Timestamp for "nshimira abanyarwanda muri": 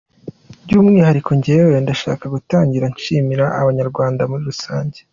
2.93-4.43